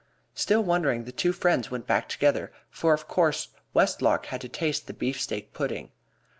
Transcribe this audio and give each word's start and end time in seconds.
Still 0.33 0.63
wondering, 0.63 1.03
the 1.03 1.11
two 1.11 1.31
friends 1.31 1.69
went 1.69 1.85
back 1.85 2.09
together, 2.09 2.51
for 2.71 2.95
of 2.95 3.07
course 3.07 3.49
Westlock 3.75 4.25
had 4.25 4.41
to 4.41 4.49
taste 4.49 4.87
the 4.87 4.95
beefsteak 4.95 5.53
pudding. 5.53 5.91